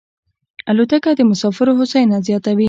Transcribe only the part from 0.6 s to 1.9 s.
الوتکه د مسافرو